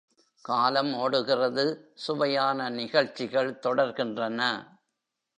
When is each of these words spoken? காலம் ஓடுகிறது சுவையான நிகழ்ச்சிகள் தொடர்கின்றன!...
காலம் 0.45 0.93
ஓடுகிறது 0.93 1.65
சுவையான 1.95 2.69
நிகழ்ச்சிகள் 2.69 3.59
தொடர்கின்றன!... 3.61 4.41